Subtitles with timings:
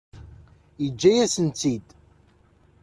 [0.83, 1.87] Yeǧǧa-yasent-tt-id.